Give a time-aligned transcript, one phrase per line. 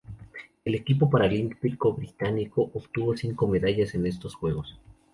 [0.65, 4.79] El equipo paralímpico británico obtuvo cinco medallas en estos Juegos.